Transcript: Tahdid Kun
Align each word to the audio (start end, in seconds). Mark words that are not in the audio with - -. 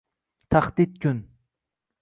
Tahdid 0.55 0.97
Kun 1.05 1.19